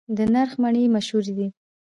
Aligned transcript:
د 0.17 0.19
نرخ 0.33 0.51
مڼې 0.61 0.83
مشهورې 0.95 1.33
دي 1.37 1.47